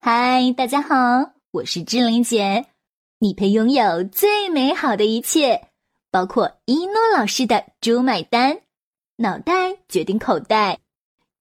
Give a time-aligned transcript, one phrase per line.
[0.00, 2.66] 嗨，大家好，我是志玲姐。
[3.18, 5.60] 你配拥有最美好的一切，
[6.12, 8.60] 包括一诺老师的“猪买单”，
[9.18, 10.78] 脑袋决定口袋，“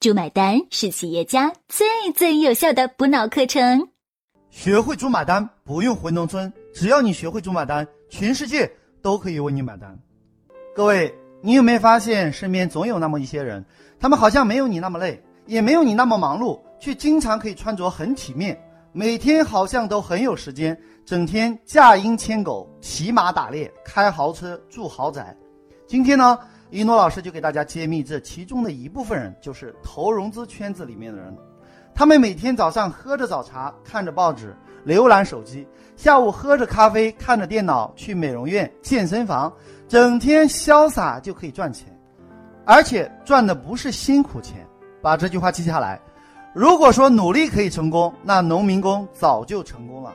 [0.02, 3.90] 猪买单”是企业家最最有效的补脑课程。
[4.50, 8.70] 学会“猪买单”，不用回农村，只要你学会“猪买单”，全世界
[9.04, 9.96] 都可以为你买单。
[10.76, 13.64] 各位，你有没有发现，身边总有那么一些人，
[14.00, 16.60] 他们好像没有你那么累，也没有你那么忙碌。
[16.80, 18.60] 却经常可以穿着很体面，
[18.92, 25.36] 每天好像都很有时间，整天驾鹰牵狗、骑马打猎、开豪车、住豪宅。
[25.88, 26.38] 今天呢，
[26.70, 31.36] 一诺老师就给大家揭秘这其中的一部分人，就是投融资圈子里面的人。
[31.96, 35.66] 他们每天早上喝着早茶，看着报纸，浏览手机；
[35.96, 39.52] 下午喝着咖啡，看着电脑，去美容院、健身房，
[39.88, 41.88] 整天潇洒就可以赚钱，
[42.66, 44.68] 而且赚的不是辛苦钱。
[45.02, 46.00] 把这句话记下来。
[46.54, 50.14] 如果说努力可以成功，那农民工早就成功了。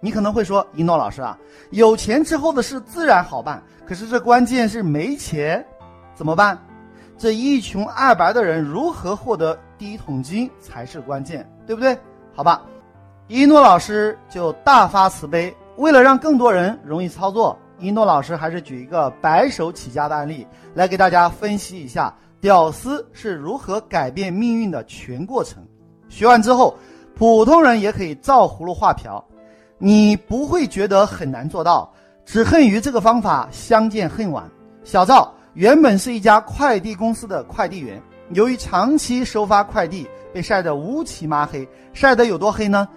[0.00, 1.38] 你可能会说，一诺老师啊，
[1.70, 3.62] 有钱之后的事自然好办。
[3.86, 5.64] 可是这关键是没钱，
[6.14, 6.58] 怎么办？
[7.16, 11.96] 这一穷二白的人如何获得第一桶金才是关键，对不对？
[12.34, 12.62] 好吧，
[13.28, 25.63] 一诺老师就大发慈悲，为了让更多人容易操作，一诺老师还是举一个白手起家的案例来给大家分析一下，屌丝是如何改变命运的全过程。
[26.14, 26.78] 学完之后，
[27.16, 29.22] 普通人也可以照葫芦画瓢，
[29.78, 31.92] 你不会觉得很难做到。
[32.24, 34.48] 只恨于这个方法相见恨晚。
[34.84, 41.68] 小赵原本是一家快递公司的快递员，由于长期收发快递，被晒得乌漆麻黑。
[41.92, 42.88] 晒得有多黑呢？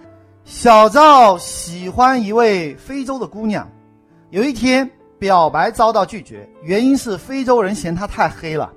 [0.44, 3.68] 小赵喜欢一位非洲的姑娘，
[4.30, 8.72] 有一天表白遭到拒绝，原因是非洲人嫌他太黑了。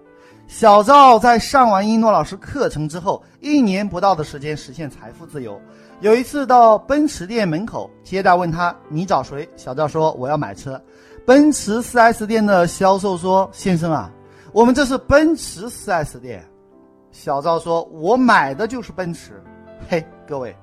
[0.52, 5.60] 小赵在上完一诺老师课程之后，一年不到的时间实现财富自由。
[6.02, 10.80] 有一次到奔驰店门口，接待问他：“你找谁？”小赵说：“我要买车。”
[11.26, 14.12] 奔驰 4S 店的销售说：“先生啊，
[14.52, 16.44] 我们这是奔驰 4S 店。”
[17.14, 19.42] 小赵说：“我买的就是奔驰。”
[19.88, 20.54] 嘿，各位，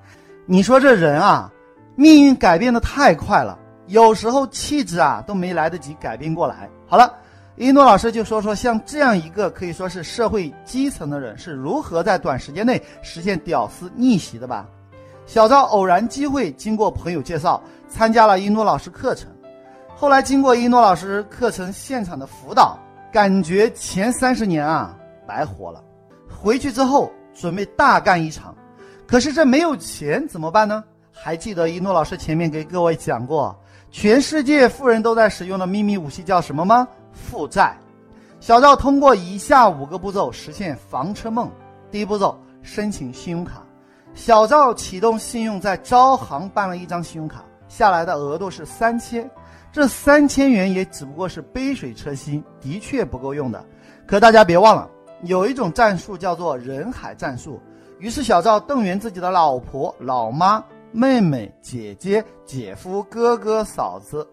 [0.44, 1.50] 你说这人啊，
[1.97, 6.69] 命运改变的太快了，有时候气质啊都没来得及改变过来。
[6.87, 7.10] 好了。
[7.58, 14.64] 一诺老师就说说，像这样一个可以说是社会基层的人是如何在短时间内实现屌丝逆袭的吧。
[15.26, 19.28] 小赵偶然机会，经过朋友介绍，参加了一诺老师课程。
[19.96, 22.78] 后来经过一诺老师课程现场的辅导，
[23.12, 24.96] 感觉前三十年啊
[25.26, 25.82] 白活了。
[26.30, 28.54] 回去之后准备大干一场，
[29.04, 30.84] 可是这没有钱怎么办呢？
[31.12, 36.86] 还记得一诺老师前面给各位讲过，全世界富人都在使用的秘密武器叫什么吗？
[37.12, 37.76] 负债，
[38.41, 41.50] 小赵通过以下五个步骤实现房车梦。
[41.91, 43.62] 第一步骤，申请信用卡。
[44.14, 49.28] 小赵启动信用，在招行办了一张信用卡，下来的额度是三千。
[49.72, 53.64] 这三千元也只不过是杯水车薪，的确不够用的。
[54.06, 54.88] 可大家别忘了，
[55.22, 57.60] 有一种战术叫做人海战术。
[57.98, 64.26] 于是小赵动员自己的老婆、老妈、妹妹、姐姐、姐夫、哥哥、嫂子，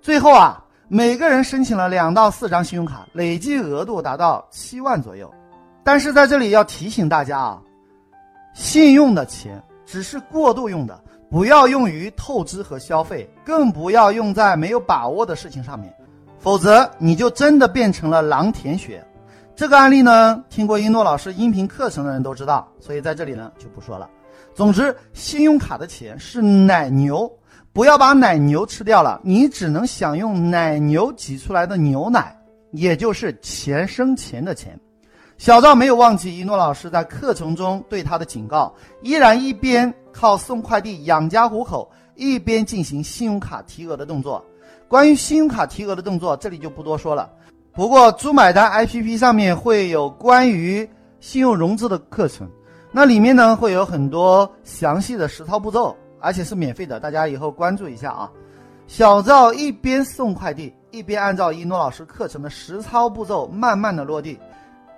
[0.00, 0.64] 最后啊。
[0.92, 5.32] 每个人申请了两到四张信用卡，累计额度达到七万左右。
[5.84, 7.62] 但是在这里要提醒大家啊，
[8.54, 15.94] 信用的钱只是过渡用的，不要用于透支和消费，更不要用在没有把握的事情上面，
[16.40, 19.00] 否则你就真的变成了狼舔血。
[19.54, 24.10] 这个案例呢，听过一诺老师音频课程的人都知道，所以在这里呢就不说了。
[24.52, 27.32] 总之，信用卡的钱是奶牛。
[27.72, 32.36] 不要把奶牛吃掉了，你只能享用奶牛挤出来的牛奶，
[32.72, 34.78] 也就是钱生钱的钱。
[35.38, 44.44] 小赵没有忘记一诺老师在课程中对他的警告，依然一边靠送快递养家糊口，一边进行信用卡提额的动作。
[44.88, 47.30] 关于信用卡提额的动作，这里就不多说了。
[47.72, 50.86] 不过猪买单 APP 上面会有关于
[51.20, 52.50] 信用融资的课程，
[52.90, 55.96] 那里面呢会有很多详细的实操步骤。
[56.20, 58.30] 而且是免费的，大家以后关注一下啊！
[58.86, 64.38] 小赵一边送快递，一边按照一诺老师课程的实操步骤慢慢的落地。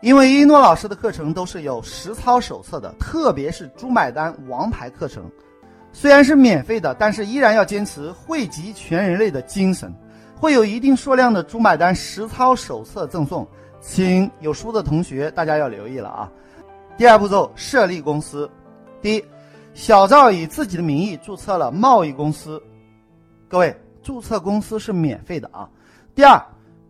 [0.00, 5.30] 因为一诺老师的课程都是有实操手册的，特别是猪买单王牌课程，
[5.92, 9.94] 虽然是免费的，但是依然要坚持惠及全人类的精神，
[10.34, 13.46] 会有一定数量的猪买单实操手册赠送，
[13.80, 16.28] 请有书的同学大家要留意了啊！
[16.96, 18.50] 第二步骤，设立公司，
[19.00, 19.24] 第一。
[19.74, 22.62] 小赵以自己的名义注册了贸易公司，
[23.48, 25.68] 各位，注册公司是免费的啊。
[26.14, 26.40] 第二，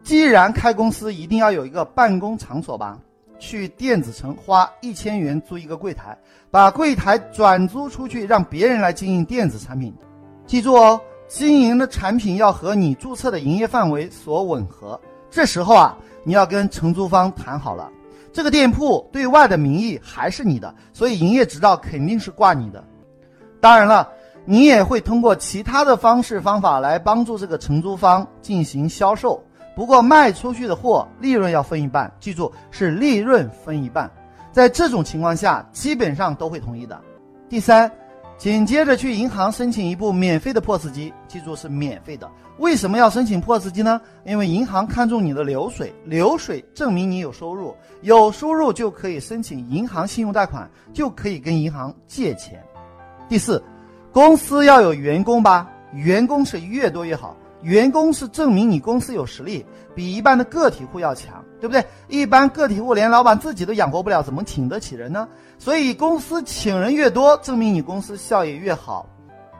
[0.02, 2.99] 既然开公司，一定要有一个办公场所吧？
[3.38, 6.17] 去电子城花一千元租一个柜台，
[6.50, 9.94] 把柜台转租出去，让别人来经营电子产品。
[10.44, 15.00] 记住哦，经营的产品要和你注册的营业范围所吻合。
[15.31, 17.90] 这时候啊，你要跟承租方谈好了，
[18.32, 22.82] 这个店铺对外的名义还是你的，所以营业执照肯定是挂你的。
[23.61, 24.08] 当然了，
[24.44, 29.43] 你也会通过其他的方式方法来帮助这个承租方进行销售。
[29.75, 34.11] 不过卖出去的货利润要分一半，记住是利润分一半。
[34.50, 37.00] 在这种情况下，基本上都会同意的。
[37.49, 37.90] 第三，
[38.42, 42.28] 紧接着去银行申请一部免费的 POS 机，记住是免费的。
[42.58, 44.00] 为什么要申请 POS 机呢？
[44.24, 52.60] 因为银行看中你的流水，流水证明你有收入，有收入就可以申请银行信用贷款，就可以跟银行借钱。
[53.28, 53.62] 第四，
[54.10, 57.36] 公司要有员工吧，员工是越多越好。
[57.62, 59.64] 员工是证明你公司有实力，
[59.94, 61.86] 比一般的个体户要强，对不对？
[62.08, 65.28] 一般个体户连老板自己都养活不了，怎么请得起人呢？
[65.60, 69.08] 所以公司请人越多，证明你公司效益越好。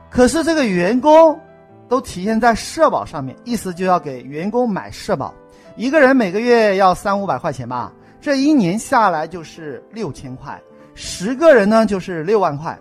[0.09, 1.39] 可是这个员工
[1.87, 5.33] 都体现在社保上面，意思就要给员工买社保，
[5.77, 7.89] 一个人每个月要三五百块钱吧，
[8.19, 10.61] 这一年下来就是六千块，
[10.95, 12.77] 十个人呢就是六万块，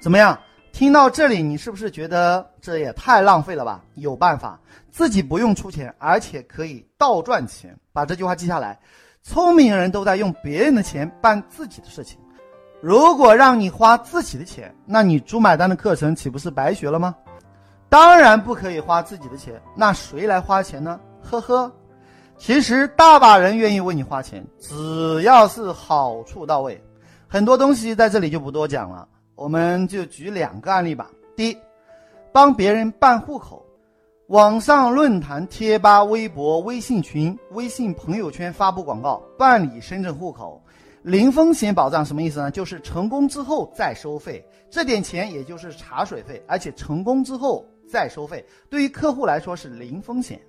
[0.00, 0.38] 怎么样？
[0.72, 3.84] 听到这里，你是不是觉得这也太浪费了吧？
[3.94, 4.58] 有办法，
[4.90, 7.78] 自己不用出钱，而且可以倒赚钱。
[7.92, 8.78] 把这句话记下来。
[9.22, 12.18] 聪明人都在用别人的钱办自己的事情。
[12.80, 17.14] 如果让你花自己的钱，那你猪买单的课程岂不是白学了吗？
[17.88, 20.98] 当然不可以花自己的钱，那谁来花钱呢？
[21.22, 21.70] 呵呵，
[22.36, 26.82] 其实大把人愿意为你花钱，只要是好处到位。
[27.28, 29.06] 很多东西在这里就不多讲了。
[29.42, 31.10] 我们就举两个案例吧。
[31.34, 31.58] 第一，
[32.30, 33.66] 帮别人办户口，
[34.28, 40.62] 网上论坛、贴吧、微博、微信群、微信朋友圈发布广告，办理深圳户口，
[41.02, 42.52] 零风险保障什么意思呢？
[42.52, 50.40] 就是成功之后再收费，这点钱也就是茶水费，而且成功之后再收费，对于客户来说是零风险。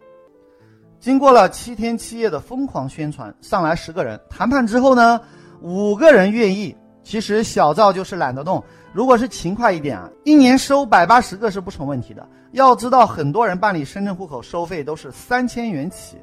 [1.00, 5.20] 经过了七天七夜的疯狂宣传，上来十个人，谈判之后呢，
[5.62, 6.78] 五个人愿意。
[7.06, 8.64] 其实小赵就是懒得动，
[8.94, 12.26] 如果是勤快一点啊，一年收百八十个是不成问题的。
[12.52, 16.16] 要知道，很多人办理深圳户口收费都是三千元起。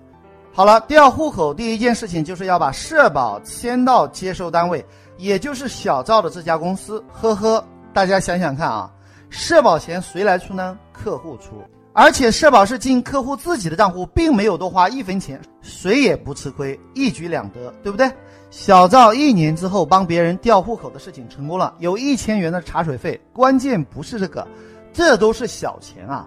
[0.53, 4.85] 好了，调户口第一件事情就是要把社保迁到接收单位，
[5.17, 7.05] 也就是小赵的这家公司。
[7.11, 8.89] 呵呵，大家想想看啊，
[9.29, 10.79] 社保钱谁来出呢？
[10.93, 11.55] 客户出，
[11.93, 18.09] 而且社保是进客户自己的账户，并没有多花一分钱，谁也不吃亏，一举两得，对不对？
[18.51, 23.19] 小赵一年之后帮别人调户口的事情成功了，有一千元的茶水费。
[23.33, 24.47] 关键不是这个，
[24.93, 26.27] 这都是小钱啊，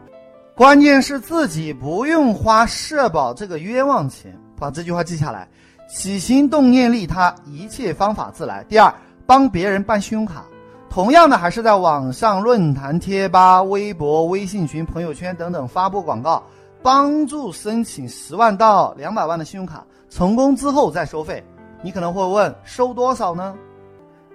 [0.56, 4.34] 关键是自己不用花社保这个冤枉钱。
[4.58, 5.46] 把这句话记下来：
[5.90, 8.64] 起心动念利他，一切方法自来。
[8.70, 8.94] 第二，
[9.26, 10.46] 帮别人办信用卡，
[10.90, 16.42] 同样的还是在网上论坛、贴吧、微博、微信群、朋友圈等等发布广告，
[16.82, 21.44] 帮助申请十万到两百万的信用卡，成功之后再收费。
[21.84, 23.54] 你可能会问收多少呢？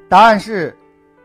[0.08, 0.76] 答案是，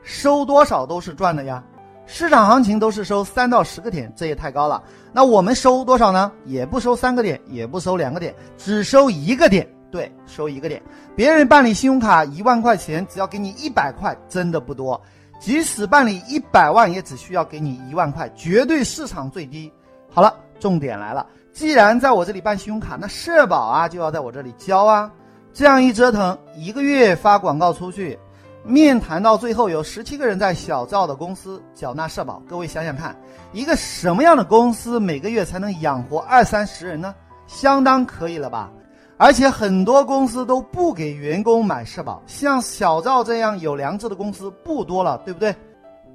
[0.02, 1.64] 收多少都是赚的呀。
[2.06, 4.81] 市场行情都是收三到十个点，这也太高了。
[5.12, 6.31] 那我们收多少呢？
[6.46, 9.68] 也不收三个点，也不收两个点，只收一个点。
[9.92, 10.81] 对，收一个点。
[11.16, 15.00] 别人办理信用卡一万块钱，只要给你一百块，真的不多。
[15.40, 19.72] 即使办理一百万，也只需要给你一万块，绝对市场最低。
[20.10, 21.27] 好了，重点来了。
[21.53, 25.12] 既然在我这里办信用卡，那社保啊就要在我这里交啊。
[25.53, 28.17] 这样一折腾，一个月发广告出去，
[28.63, 32.41] 面谈到最后有十七个人在小赵的公司缴纳社保。
[32.50, 33.15] 各位想想看，
[33.51, 37.13] 一个什么样的公司每个月才能养活二三十人呢？
[37.45, 38.72] 相当可以了吧？
[39.15, 45.55] 而且很多公司都不给员工买社保，像小赵这样有良知的公司不多了，对不对？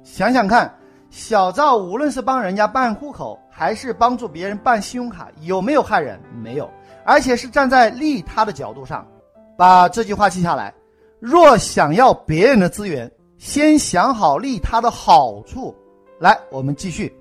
[0.03, 0.69] 想想看，
[1.09, 6.19] 小赵无论是帮人家办户口，还是帮助别人办信用卡，有没有害人？
[6.43, 6.69] 没有，
[7.05, 9.07] 而且是站在利他的角度上。
[9.59, 10.73] 把这句话记下来：
[11.19, 15.75] 若想要别人的资源，先想好利他的好处。
[16.17, 17.13] 来，我们继续。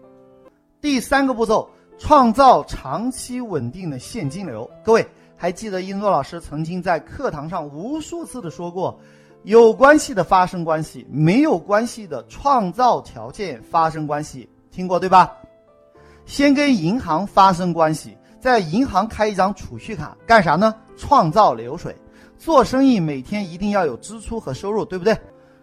[0.80, 1.68] 第三个步骤，
[1.98, 4.70] 创造长期稳定的现金流。
[4.84, 5.04] 各位
[5.36, 8.96] 还记得英诺老师曾经在课堂上无数次的说过，
[9.42, 15.32] 有关系的发生关系，没有关系的创造条件发生关系，听过对吧？
[16.24, 20.72] 先跟银行发生关系，在银行开一张储蓄卡，干啥呢？
[20.96, 21.92] 创造流水。
[22.38, 25.18] 做生意每天一定要有支出和收入，对不对？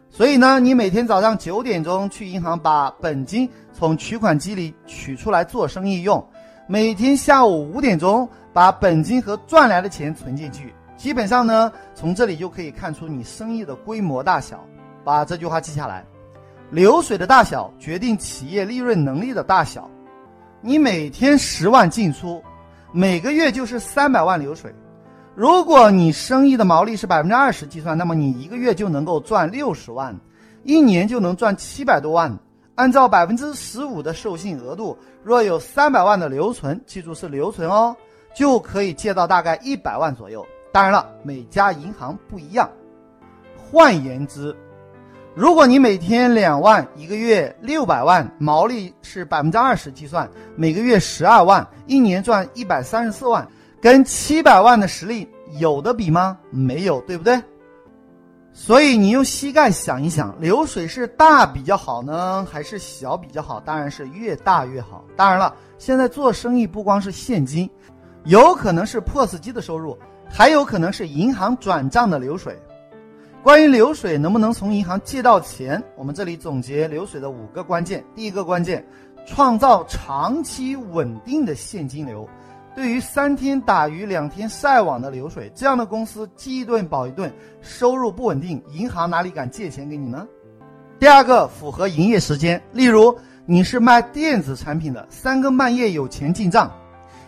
[0.10, 6.24] 所以呢，你每天早上九点钟去银行把本金从取款机里取出来做生意用，
[6.68, 14.64] 每天下午五点钟把本金和赚来的钱存进去，基本上呢，从这里就可以看出你生意的规模大小。
[15.04, 16.06] 把这句话记下来：
[16.72, 19.90] 流水的大小决定企业利润能力的大小。
[20.62, 22.42] 你每天十万进出，
[22.92, 24.74] 每个月就是三百万流水。
[25.36, 30.18] 如果你生意的毛利是百分之二十计算，那么你一个月就能够赚六十万，
[30.64, 32.34] 一年就能赚七百多万。
[32.76, 37.94] 按照百分之十五的授信额度，若有三百万的留存，记住是留存哦，
[38.34, 40.46] 就可以借到大概一百万左右。
[40.72, 42.70] 当然了，每家银行不一样。
[43.58, 44.56] 换言之，
[45.34, 53.46] 如果你每天两万，一个月六百万，毛利是百分之二十计算，每个月十二万，一年赚一百三十四万，
[53.86, 56.36] 跟七百万的实力有的比吗？
[56.50, 57.40] 没有，对不对？
[58.52, 63.60] 所以你用膝盖想一想，流水是大比较好呢，还是小比较好？
[63.60, 65.06] 当然是越大越好。
[65.16, 67.70] 当然了，现在做生意不光是现金，
[68.24, 69.96] 有可能是 POS 机的收入。
[70.28, 72.60] 还有可能是银行转账的流水。
[73.44, 78.04] 关于流水能不能从银行借到钱，我们这里总结流水的五个关键。
[78.16, 78.84] 第一个关键，
[79.28, 82.28] 创造长期稳定的现金流。
[82.76, 90.28] 对于三天打鱼两天晒网的流水，这样的公司饥一顿饱一顿，收入不稳定，银行哪里敢借钱给你呢？
[91.00, 92.62] 第二个，符合营业时间。
[92.74, 96.70] 例如你是卖电子产品的，三更半夜有钱进账，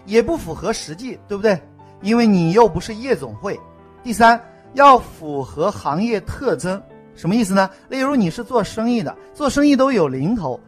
[0.06, 1.58] 也不符合实际，对不对？
[2.02, 3.58] 因为你又不是夜总会。
[4.04, 4.40] 第三，
[4.74, 6.82] 要符合行业特征，
[7.16, 7.70] 什么意思呢？
[7.88, 10.60] 例如你是做生意的，做生意都有零头，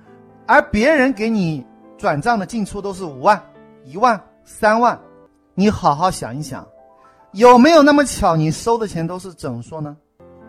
[0.45, 1.65] 而别人给你
[1.98, 3.41] 转账的进出都是五万、
[3.86, 4.19] 一万、
[4.51, 5.00] 三万，
[5.53, 6.68] 你好好想一想，
[7.34, 9.96] 有没有那么巧，你收的钱都是整数呢？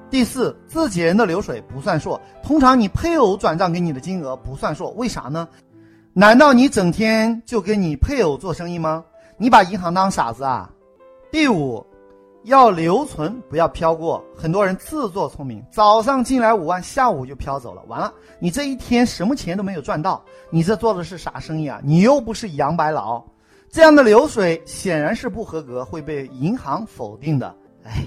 [0.08, 5.46] 第四，自己人的流水不算数，通常你配偶转账给你的金额不算数，为啥呢？
[6.14, 9.04] 难道你整天就跟你配偶做生意吗？
[9.36, 10.68] 你把银行当傻子啊？
[11.30, 11.86] 第五，
[12.44, 14.24] 要留存，不要飘过。
[14.34, 17.82] 很多人自作聪明，早上进来五万，下午就飘走了。
[17.86, 21.78] 完了，你这一天什么钱都没有赚到，你这做的是啥生意啊？
[21.84, 23.22] 你又不是杨白劳，
[23.70, 27.54] 这样的流水显然是不合格，会被银行否定的。
[27.84, 28.04] 哎，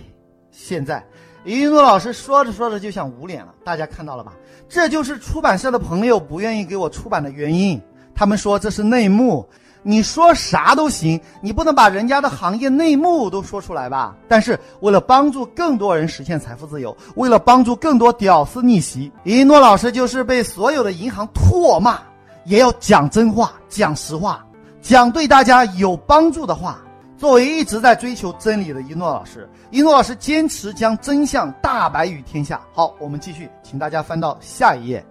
[0.52, 1.02] 现在
[1.46, 4.34] 一诺老师说着说着就想捂脸了，大家看到了吧？
[4.68, 7.82] 这就是出版社的朋友不愿意给我出版的原因，
[8.14, 9.48] 他们说这是内幕。
[9.86, 14.16] 你说啥都行，你不能把人家的行业内幕都说出来吧？
[14.30, 22.00] 但是为了帮助更多人实现财富自由，为了帮助更多屌丝逆袭，一诺老师就是被所有的银行唾骂，
[22.46, 24.46] 也要讲真话，讲实话，
[24.84, 26.78] 讲对大家有帮助的话。
[27.16, 32.60] 作为一直在追求真理的一诺老师，一诺老师坚持将真相大白于天下。
[32.74, 35.04] 好，我们继续，请大家翻到下一页。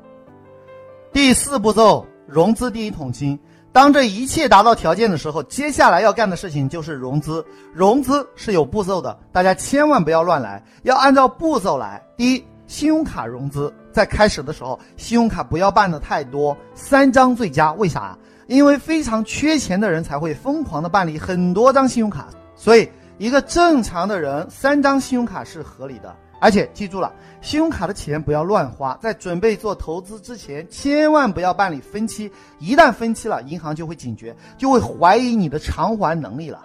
[1.10, 3.38] 第四步骤，融资第一桶金。
[3.72, 7.42] 当这一切达到条件的时候，接下来要干的事情就是融资。
[7.72, 12.02] 融资是有步骤的，大家千万不要乱来，要按照步骤来。
[12.14, 17.72] 第一，信用卡融资，在开始的时候，信用卡不要办的太多，三张最佳。
[17.72, 18.18] 为啥？
[18.52, 26.14] 因为非常缺钱的人才会疯狂的办理很多张信用卡，所以一个正常的人三张信用卡是合理的。
[26.38, 32.30] 而且记住了，信用卡的钱不要乱花，在准备做投资之前，千万不要办理分期。
[32.58, 36.60] 一旦分期了，银行就会警觉，就会怀疑你的偿还能力了。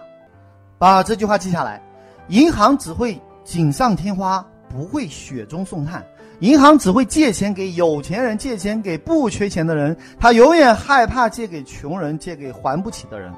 [0.76, 1.82] 把这句话记下来：
[2.28, 6.04] 银行只会锦上添花，不会雪中送炭。
[6.40, 13.32] 银行只会借钱给有钱人，借钱给不缺钱的人，他永远害怕借给穷人，借给还不起的人。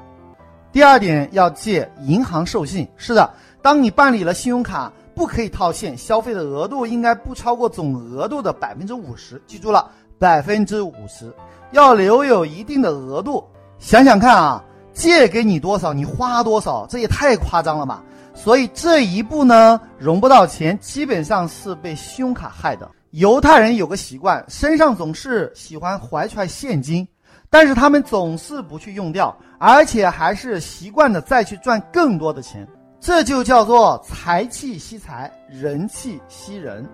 [0.71, 2.87] 第二点，要借银行授信。
[2.97, 3.29] 是的，
[3.61, 4.91] 当你办理了信用卡。
[5.13, 9.39] 不可以套现，消费的额度应该不超过总额度的百分之五十。
[9.45, 11.31] 记住了，百分之五十
[11.71, 13.43] 要留有一定的额度。
[13.77, 18.01] 想想看啊，借给你多少，你花多少，这也太夸张了吧！
[18.33, 22.89] 所以这一步呢，融不到钱，基本上是被信用卡害的。
[23.11, 27.05] 犹太人有个习惯，身上总是喜欢怀揣现金，
[27.49, 32.65] 但是他们总是不去用掉，而且还是习惯的再去赚更多的钱。
[33.01, 36.87] 这就叫做财气吸财，人气吸人。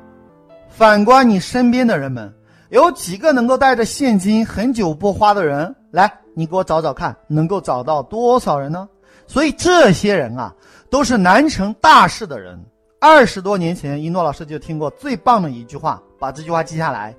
[0.69, 2.33] 反观你身边的人们，
[2.69, 5.73] 有几个能够带着现金很久不花的人？
[5.91, 8.87] 来，你给我找找看，能够找到多少人呢？
[9.27, 10.53] 所以这些人啊，
[10.89, 12.59] 都是难成大事的人。
[12.99, 17.15] 二十多年前，一诺老师就听过最棒的一句话，把这句话记下来：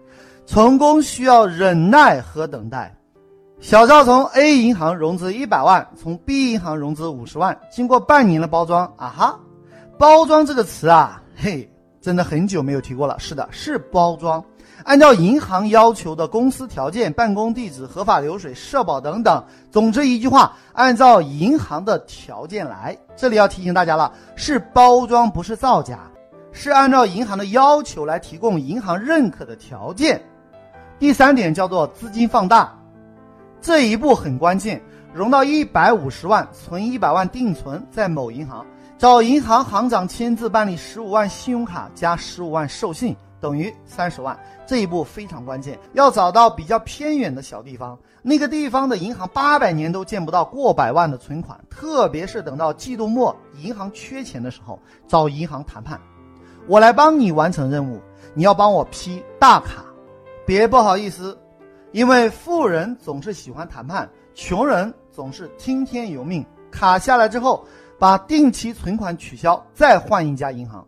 [0.47, 2.93] 成功需要忍耐和等待。
[3.61, 9.39] 小赵从 A 银行融资一百万，从 B 银行融资五十万，经过半年的包装，啊哈，
[9.99, 11.69] 包装这个词啊，嘿，
[12.01, 13.19] 真的很久没有提过了。
[13.19, 14.45] 是的，是包装，
[14.85, 19.45] 按照银行要求的公司条件、办公地址、合法流水、社保等等。
[19.71, 22.97] 总之一句话，按照银行的条件来。
[23.17, 26.01] 这里要提醒大家了，是包装，不是造假，
[26.53, 30.23] 是按照银行的要求来提供银行认可的条件。
[30.99, 32.73] 第三点叫做资金放大，
[33.61, 34.81] 这一步很关键。
[35.13, 38.65] 融到一百五十万，存一百万定存在某银行，
[38.99, 44.39] 找银行行长签字办理十五万信用卡加十五万授信，等于三十万。
[44.67, 56.01] 这一步非常关键，要找到比较偏远的小地方，那个地方的银行八百年都见不到过百万的存款，特别是等到季度末银行缺钱的时候，找银行谈判，
[56.67, 58.01] 我来帮你完成任务，
[58.35, 59.85] 你要帮我批大卡，
[60.45, 61.39] 别不好意思，
[61.93, 64.09] 因为富人总是喜欢谈判。
[64.35, 67.67] 穷人总是听天由命，卡下来之后，
[67.99, 70.87] 把定期存款取消，再换一家银行，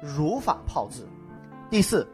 [0.00, 1.06] 如法炮制。
[1.68, 2.06] 第四，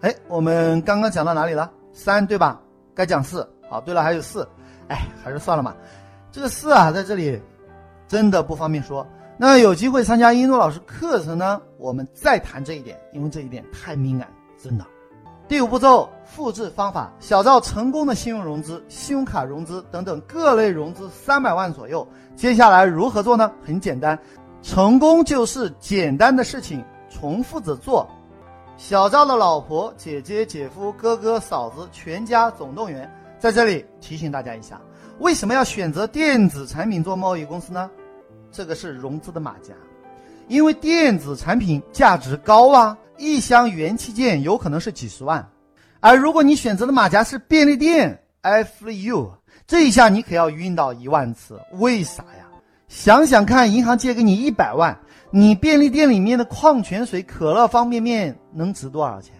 [0.00, 1.70] 哎，我们刚刚讲到哪里了？
[1.92, 2.60] 三对吧？
[2.94, 3.46] 该讲四。
[3.68, 4.48] 好，对了，还有四，
[4.88, 5.76] 哎，还是算了吧。
[6.30, 7.40] 这个四啊，在这里
[8.08, 9.06] 真的不方便说。
[9.36, 14.28] 那有机会参加一诺老师课程呢，我们再谈这一点，因为这一点太敏感，
[14.62, 14.86] 真的。
[15.48, 17.12] 第五步骤，复制方法。
[17.20, 22.06] 小赵成功的信用融资、信用卡融资等等各类融资三百万左右。
[22.34, 23.52] 接下来如何做呢？
[23.64, 24.18] 很简单，
[24.62, 26.82] 成功就是简单的事情
[27.18, 28.06] 重复着做。
[28.76, 33.10] 小赵的老婆、姐姐、姐夫、哥哥、嫂子，全家总动员。
[33.38, 34.78] 在这里提醒大家一下，
[35.18, 37.90] 为什么要选择电子产品做贸易公司呢？
[38.52, 39.72] 这个是融资的马甲，
[40.48, 42.96] 因为电子产品价值高啊。
[43.18, 45.48] 一箱元器件有可能是几十万，
[46.00, 49.32] 而如果你选择的马甲是便利店，if you，
[49.66, 51.58] 这一下你可要晕倒一万次。
[51.72, 52.45] 为啥呀？
[52.88, 54.96] 想想看，银行借给你一百万，
[55.30, 59.34] 你便利店里面的矿泉水、可乐、方便面能值多少钱？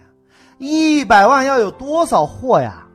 [0.57, 2.85] 一百万要有多少货呀？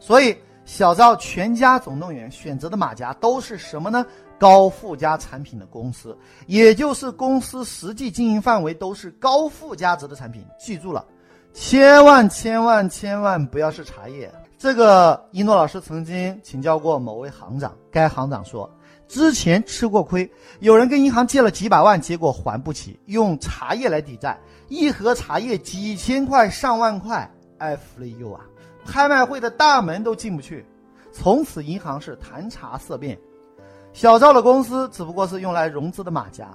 [0.00, 4.04] 所以小赵全家总动员选择的马甲都是什么呢？
[4.36, 10.44] 高附加产品的公司，也就是公司实际经营范围都是高附加值的产品。
[10.58, 11.04] 记住了，
[11.52, 14.30] 千万千万千万不要是茶叶。
[14.58, 18.68] 这个一诺老师曾经请教过某位行长，该行长说，
[19.14, 28.40] 之前吃过亏，有人跟银行借了几百万，结果还不起，用茶叶来抵债，一盒茶叶几千块上万块，哎，福利优啊！
[28.84, 30.66] 拍卖会的大门都进不去，
[31.12, 33.16] 从此银行是谈茶色变。
[33.92, 36.48] 小赵的公司只不过是用来融资的马甲，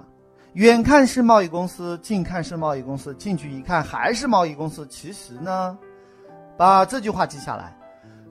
[0.52, 4.86] 远看是贸易公司，近看是贸易公司，进去一看还是贸易公司。
[4.88, 5.78] 其实呢，
[6.58, 7.74] 把这句话记下来，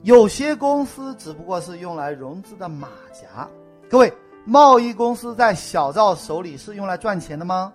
[0.04, 3.48] 有些公司只不过是用来融资的马甲。
[3.90, 4.12] 各位，
[4.44, 7.72] 贸易公司在小赵手里是用来赚钱的吗？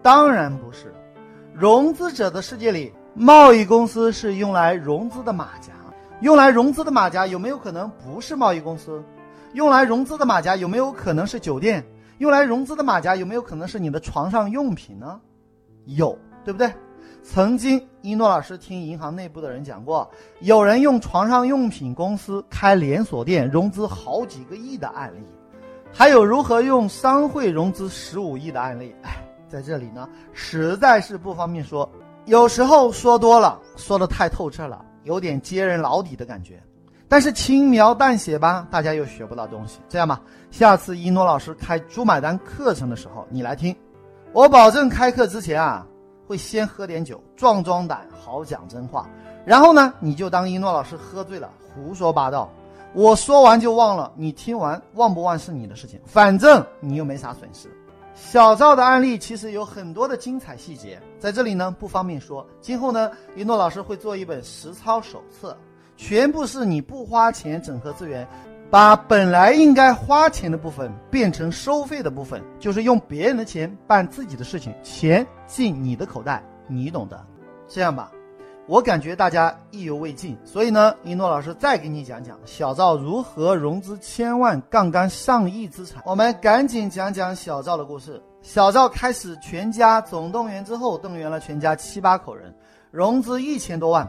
[0.00, 0.94] 当然不是。
[1.52, 5.74] 融资者的世界里，贸易公司是用来融资的马甲，
[6.22, 9.04] 用来融资的马甲有没有可能不是贸易公司？
[9.52, 11.86] 用来融资的马甲有没有可能是酒店？
[12.16, 15.20] 用来融资的马甲有没有可能是你的床上用品呢？
[15.84, 16.72] 有，对不对？
[17.22, 25.26] 曾经一诺老师听银行内部的人讲过，有人用床上用品公司开连锁店融资好几个亿的案例，
[25.92, 28.94] 还有如何用商会融资十五亿的案例。
[29.02, 29.16] 哎，
[29.48, 31.90] 在这里呢，实在是不方便说，
[32.26, 36.62] 有时候说多了，说的太透彻了，有点揭人老底的感觉。
[37.08, 39.80] 但是轻描淡写吧，大家又学不到东西。
[39.88, 43.74] 这样吧，下次一诺老师开猪买单课程的时候，你来听，
[44.32, 45.84] 我保证开课之前啊，
[46.26, 49.08] 会先喝点酒，壮壮胆，好讲真话。
[49.44, 52.50] 然后呢，你就当一诺老师喝醉了，胡说八道。
[52.92, 57.68] 我说完就忘了，你听完忘不忘是你的事情，反正你又没啥损失。
[58.14, 62.46] 小赵的案例其实有很多的精彩细节，在这里呢不方便说。
[62.60, 65.56] 今后呢，一诺老师会做一本实操手册。
[65.98, 68.26] 全部是你不花钱整合资源，
[68.70, 77.24] 把本来应该花钱的部分变成收费的部分，就是用别人的钱办自己的事情，钱进你的口袋，你懂的。
[77.68, 78.10] 这样吧，
[78.66, 86.02] 我感觉大家意犹未尽，所以呢，一诺老师再给你讲讲小赵如何融资千万、杠杆上亿资产。
[86.04, 88.20] 我们赶紧讲讲小赵的故事。
[88.42, 92.54] 小赵开始全家总动员之后，动员了全家七八口人，
[92.90, 94.08] 融资一千多万。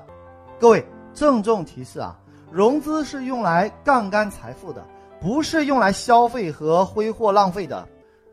[0.60, 0.84] 各位。
[1.13, 2.15] 郑重提示啊，
[2.49, 4.86] 融资是用来杠杆财富的，
[5.19, 7.88] 不是用来消费和挥霍浪费的。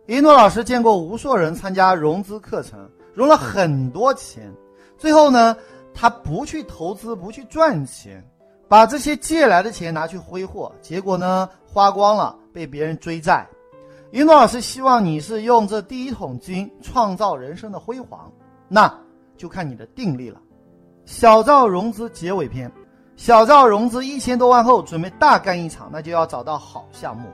[0.07, 4.53] 一诺老师见过无数人参加融资课程，融了很多钱，
[4.97, 5.57] 最后呢，
[5.93, 8.25] 他不去投资，不去赚钱，
[8.69, 13.47] 把这些借来的钱拿去挥霍，结果呢，花光了，被别人追债。
[14.13, 18.31] 一诺老师希望你是用这第一桶金创造人生的辉煌，
[18.69, 18.93] 那
[19.37, 20.41] 就看你的定力了。
[21.05, 22.71] 小赵融资结尾篇。
[23.17, 27.29] 小赵融资一千多万后，准备大干一场，那就要找到好项目。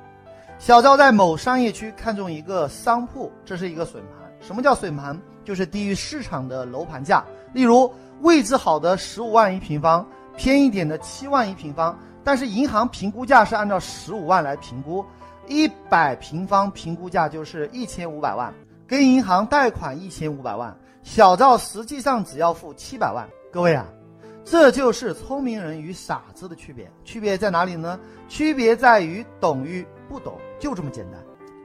[0.58, 4.30] 小赵在某商业区看中一个商铺，这是一个笋盘。
[4.40, 5.18] 什么叫笋盘？
[5.42, 7.24] 就是低于市场的楼盘价。
[7.54, 7.90] 例如，
[8.20, 11.98] 位置好的十五万一平方，偏一点的七万一平方。
[12.22, 15.02] 但是银行评估价是按照十五万来评估，
[15.48, 18.52] 一百平方评估价就是一千五百万，
[18.86, 23.26] 跟银行贷款一千五百万，小赵实际上只要付七百万。
[23.50, 23.86] 各位啊。
[24.50, 27.96] 这就是聪明人与傻子的区别，区别在哪里呢？
[28.28, 31.20] 区别在于懂与不懂，就这么简单。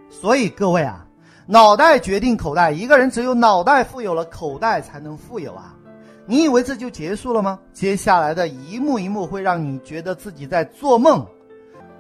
[0.08, 1.04] 所以各位啊，
[1.48, 5.76] 脑袋决定口袋，一个人只有脑袋富有了，口袋才能富有啊！
[6.28, 7.58] 你以为这就结束了吗？
[7.74, 11.26] 接下来的一幕一幕会让你觉得自己在做梦。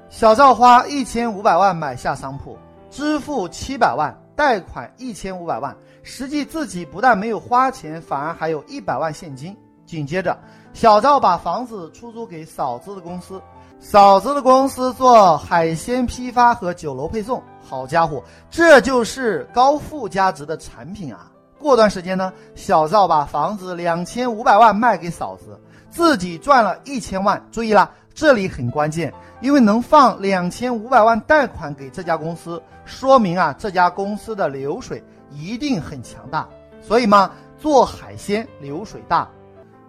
[0.10, 2.56] 小赵花一千五百万买下商铺，
[2.92, 9.58] 支付七百万，贷款一千五百万，实际自己不但没有花钱，反而还有一百万现金。
[9.86, 10.38] 紧接着。
[10.74, 13.42] 小赵把房子出租给嫂子的公司，
[13.80, 17.42] 嫂子的公司做海鲜批发和酒楼配送。
[17.62, 21.32] 好家伙，这就是高附加值的产品啊！
[21.58, 27.42] 过段时间呢，小赵把房子两千五百万卖给嫂子，自己赚了一千万。
[27.52, 36.48] 注意了，这里很关键，因为能放两千五百万贷款给这家公司，说明啊这家公司的流水一定很强大。
[36.82, 39.28] 所以嘛，做海鲜流水大。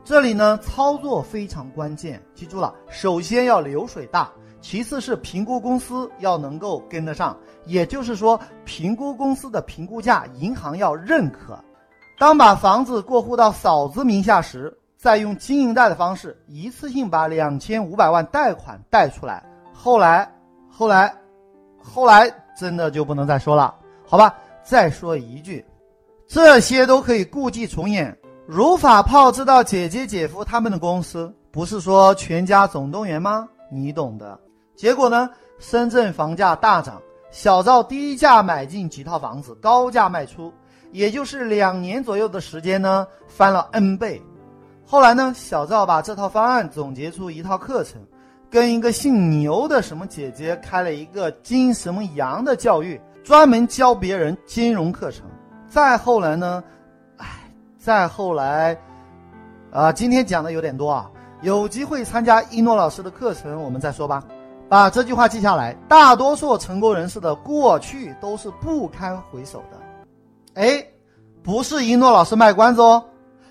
[0.07, 11.59] 这里呢，操作非常关键，记住了，首先要流水大，其次是评估公司要能够跟得上，也就是说，评估公司的评估价，银行要认可。
[12.21, 19.45] 当把房子过户到嫂子名下时，再用经营贷的方式，一次性把两千五百万贷款贷出来。
[19.73, 20.33] 后来，
[20.71, 21.13] 后来，
[21.83, 23.75] 后来，真的就不能再说了，
[24.07, 24.33] 好吧？
[24.63, 25.67] 再说一句，
[26.29, 28.17] 这些都可以故伎重演。
[28.49, 33.49] 如法炮制到姐姐姐夫他们的公司，不是说全家总动员吗？
[33.73, 34.39] 你懂的。
[34.77, 35.29] 结果呢？
[35.59, 40.53] 深圳房价大涨，小赵低价买进几套房子，高价卖出，
[40.93, 44.23] 也就是两年左右的时间呢，翻了 N 倍。
[44.85, 48.01] 后来呢，小赵把这套方案总结出一套课程，
[48.49, 55.27] 跟一个姓牛的什么姐姐开了一个金什么洋的教育，专门教别人金融课程。
[55.69, 56.63] 再后来呢？
[57.87, 58.77] 再后来，
[59.71, 61.09] 啊，今天讲的有点多啊，
[61.43, 64.25] 有机会参加一诺老师的课程，我们再说吧。
[64.69, 69.79] 把这句话记下来：大多数成功人士的过去都是不堪回首的。
[70.61, 70.85] 哎，
[71.45, 73.05] 不是一诺老师卖关子哦，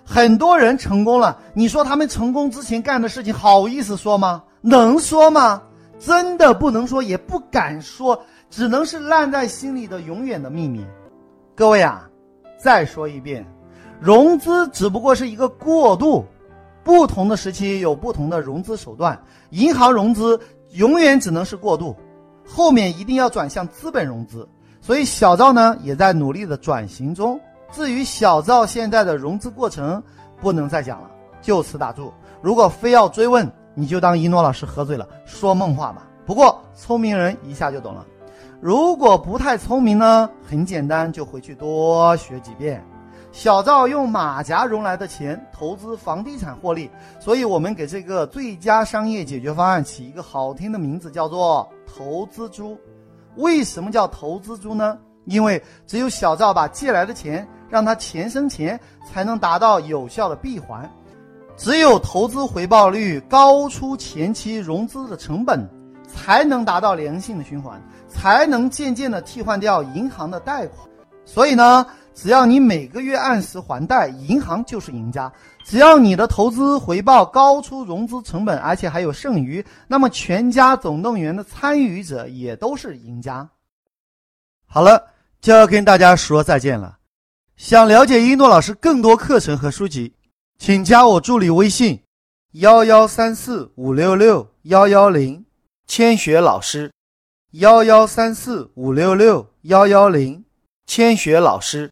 [0.06, 4.44] 很多人成功了，你说他们成功之前干的事情好意思说吗？
[4.60, 5.62] 能说吗？
[5.98, 10.86] 真的不能说，也不敢说，只能是烂在心里的永远的秘密。
[11.56, 12.10] 各位啊，
[12.58, 13.46] 再说一遍。
[14.06, 16.24] 融资只不过是一个过渡，
[16.84, 19.20] 不同的时期有不同的融资手段。
[19.50, 20.40] 银行融资
[20.74, 21.96] 永远只能是过渡，
[22.48, 24.48] 后面一定要转向资本融资。
[24.80, 27.40] 所以小赵呢也在努力的转型中。
[27.72, 30.04] 至于小赵现在的融资过程，
[30.40, 31.10] 不能再讲了，
[31.42, 32.14] 就此打住。
[32.44, 36.06] 如果非要追问，你就当一诺老师喝醉了说梦话吧。
[36.28, 38.06] 不过聪明人一下就懂了，
[38.62, 42.86] 如果不太聪明呢，很简单，就回去多学几遍。
[43.36, 52.80] 小赵用马甲融来的钱投资房地产获利，所以我们给这个最佳商业解决方案起一个好听的名字，叫做“投资猪”。
[53.36, 54.98] 为什么叫投资猪呢？
[55.26, 60.90] 因为只有小赵把借来的钱让他钱生钱，才能达到有效的闭环。
[61.58, 65.70] 只有投资回报率高出前期融资的成本，
[66.08, 70.88] 才能达到良性的循环，才能渐渐的替换掉银行的贷款。
[71.26, 71.86] 所以呢？
[72.16, 75.32] 只要你每个月按时还贷，银行就是赢家。
[75.66, 83.48] 只要你的投资回报高出融资成本，而且还有剩余，那么全家总动员的参与者也都是赢家。
[84.66, 85.04] 好了，
[85.42, 86.98] 就要跟大家说再见了。
[87.58, 90.14] 想了解一诺老师更多课程和书籍，
[90.58, 92.02] 请加我助理微信：
[92.54, 95.46] 幺幺三四五六六幺幺零，
[95.86, 96.90] 千雪老师。
[97.52, 100.44] 幺幺三四五六六幺幺零，
[100.86, 101.92] 千雪老师。